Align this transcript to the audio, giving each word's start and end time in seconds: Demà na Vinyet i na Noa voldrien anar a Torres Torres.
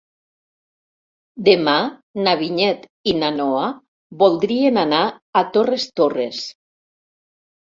Demà 1.49 1.75
na 2.27 2.33
Vinyet 2.39 2.87
i 3.11 3.15
na 3.25 3.29
Noa 3.35 3.67
voldrien 4.23 4.81
anar 4.87 5.03
a 5.43 5.45
Torres 5.59 5.87
Torres. 6.03 6.43